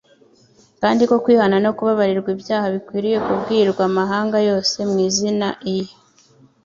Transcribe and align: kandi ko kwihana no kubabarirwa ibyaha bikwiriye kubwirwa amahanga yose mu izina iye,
kandi 0.81 1.01
ko 1.09 1.15
kwihana 1.23 1.57
no 1.65 1.71
kubabarirwa 1.77 2.29
ibyaha 2.35 2.67
bikwiriye 2.75 3.17
kubwirwa 3.25 3.81
amahanga 3.89 4.37
yose 4.49 4.77
mu 4.89 4.97
izina 5.07 5.47
iye, 5.73 5.93